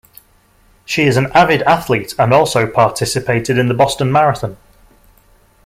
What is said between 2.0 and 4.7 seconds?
and also participated in the Boston Marathon.